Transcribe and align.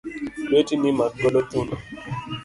Lwetini 0.49 0.89
makgodo 0.99 1.39
thuno 1.49 1.75